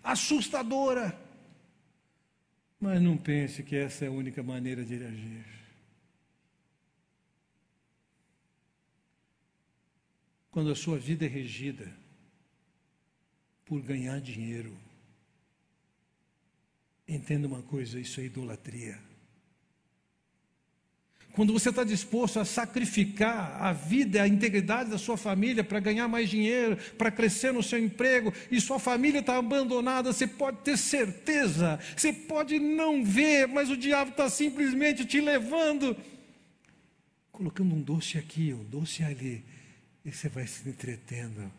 [0.03, 1.24] assustadora.
[2.85, 5.47] Mas não pense que essa é a única maneira de agir.
[10.51, 11.91] Quando a sua vida é regida
[13.65, 14.77] por ganhar dinheiro,
[17.09, 19.01] entenda uma coisa: isso é idolatria.
[21.35, 26.07] Quando você está disposto a sacrificar a vida, a integridade da sua família para ganhar
[26.07, 30.79] mais dinheiro, para crescer no seu emprego, e sua família está abandonada, você pode ter
[30.79, 35.97] certeza, você pode não ver, mas o diabo está simplesmente te levando,
[37.33, 39.45] colocando um doce aqui, um doce ali,
[40.05, 41.51] e você vai se entretendo.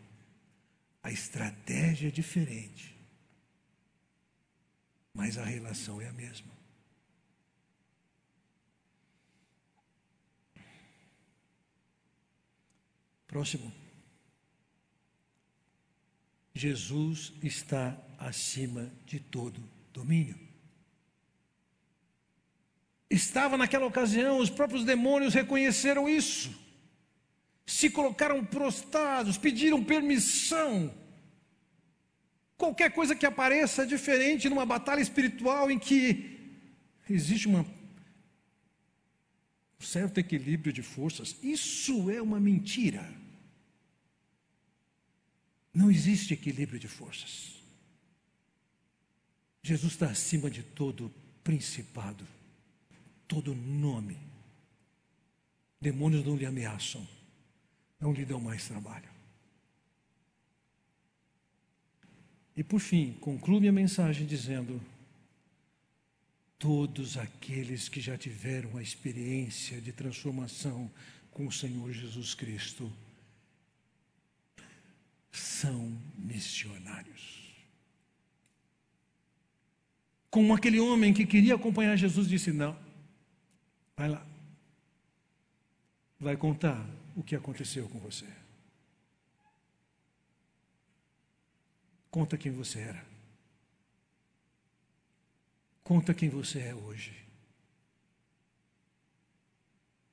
[1.02, 2.96] A estratégia é diferente,
[5.12, 6.55] mas a relação é a mesma.
[13.36, 13.70] Próximo.
[16.54, 19.62] Jesus está acima de todo
[19.92, 20.38] domínio.
[23.10, 26.50] Estava naquela ocasião, os próprios demônios reconheceram isso
[27.66, 30.94] se colocaram prostrados, pediram permissão.
[32.56, 36.54] Qualquer coisa que apareça é diferente numa batalha espiritual em que
[37.10, 37.66] existe uma,
[39.78, 41.36] um certo equilíbrio de forças.
[41.42, 43.25] Isso é uma mentira.
[45.76, 47.52] Não existe equilíbrio de forças.
[49.62, 51.12] Jesus está acima de todo
[51.44, 52.26] principado,
[53.28, 54.16] todo nome.
[55.80, 57.06] Demônios não lhe ameaçam
[58.00, 59.08] não lhe dão mais trabalho.
[62.56, 64.80] E por fim, conclui minha mensagem dizendo:
[66.58, 70.90] todos aqueles que já tiveram a experiência de transformação
[71.30, 72.90] com o Senhor Jesus Cristo
[75.38, 77.54] são missionários.
[80.30, 82.78] Como aquele homem que queria acompanhar Jesus disse: Não,
[83.96, 84.26] vai lá,
[86.18, 86.84] vai contar
[87.14, 88.26] o que aconteceu com você.
[92.10, 93.04] Conta quem você era.
[95.82, 97.14] Conta quem você é hoje.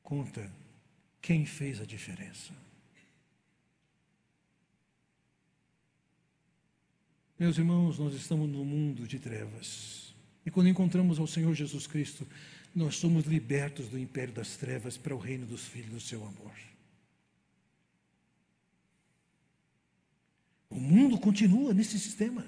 [0.01, 0.51] Conta
[1.21, 2.53] quem fez a diferença.
[7.39, 10.13] Meus irmãos, nós estamos no mundo de trevas.
[10.45, 12.27] E quando encontramos ao Senhor Jesus Cristo,
[12.75, 16.53] nós somos libertos do império das trevas para o reino dos filhos do seu amor.
[20.69, 22.45] O mundo continua nesse sistema.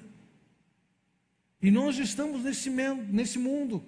[1.62, 3.84] E nós estamos nesse, nesse mundo.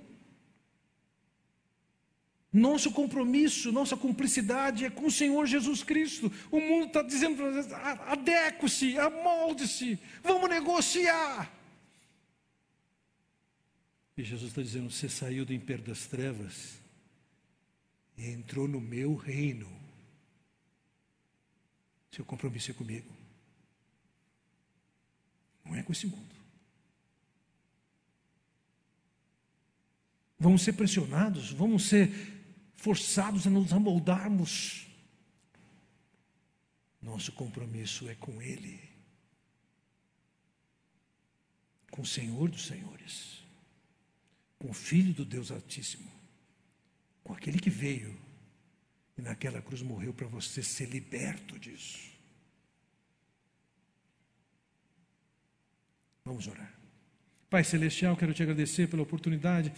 [2.57, 6.31] Nosso compromisso, nossa cumplicidade é com o Senhor Jesus Cristo.
[6.49, 7.71] O mundo está dizendo para nós:
[8.07, 11.53] adeque-se, amolde-se, vamos negociar.
[14.17, 16.79] E Jesus está dizendo: você saiu do império das trevas
[18.17, 19.71] e entrou no meu reino.
[22.09, 23.15] Seu compromisso é comigo.
[25.63, 26.35] Não é com esse mundo.
[30.39, 32.36] Vamos ser pressionados, vamos ser
[32.77, 34.87] forçados a nos amoldarmos.
[37.01, 38.79] Nosso compromisso é com Ele,
[41.91, 43.43] com o Senhor dos Senhores,
[44.57, 46.09] com o Filho do Deus Altíssimo,
[47.23, 48.17] com aquele que veio
[49.17, 52.11] e naquela cruz morreu para você ser liberto disso.
[56.23, 56.73] Vamos orar.
[57.49, 59.71] Pai Celestial, quero te agradecer pela oportunidade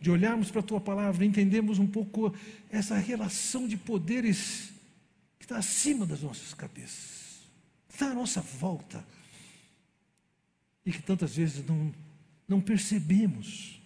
[0.00, 2.34] de olharmos para a tua palavra entendermos um pouco
[2.70, 4.72] essa relação de poderes
[5.38, 7.40] que está acima das nossas cabeças,
[7.88, 9.04] está à nossa volta
[10.84, 11.92] e que tantas vezes não,
[12.46, 13.80] não percebemos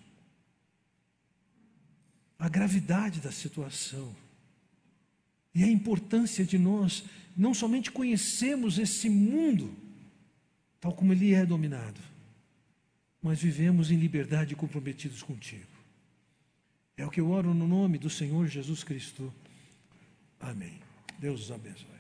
[2.38, 4.14] a gravidade da situação
[5.54, 7.04] e a importância de nós
[7.36, 9.72] não somente conhecermos esse mundo,
[10.80, 12.00] tal como ele é dominado,
[13.22, 15.77] mas vivemos em liberdade comprometidos contigo.
[16.98, 19.32] É o que eu oro no nome do Senhor Jesus Cristo.
[20.40, 20.80] Amém.
[21.18, 21.97] Deus os abençoe.